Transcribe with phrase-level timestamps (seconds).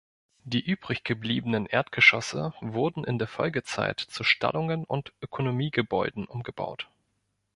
[0.45, 6.89] Die übriggebliebenen Erdgeschosse wurden in der Folgezeit zu Stallungen und Ökonomiegebäuden umgebaut.